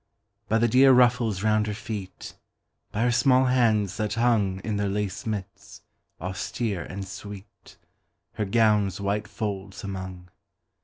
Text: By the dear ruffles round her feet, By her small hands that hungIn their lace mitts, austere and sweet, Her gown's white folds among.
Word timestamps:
By 0.49 0.57
the 0.57 0.67
dear 0.67 0.91
ruffles 0.93 1.43
round 1.43 1.67
her 1.67 1.75
feet, 1.75 2.33
By 2.91 3.03
her 3.03 3.11
small 3.11 3.45
hands 3.45 3.97
that 3.97 4.13
hungIn 4.15 4.77
their 4.77 4.89
lace 4.89 5.27
mitts, 5.27 5.83
austere 6.19 6.81
and 6.81 7.07
sweet, 7.07 7.77
Her 8.33 8.45
gown's 8.45 8.99
white 8.99 9.27
folds 9.27 9.83
among. 9.83 10.29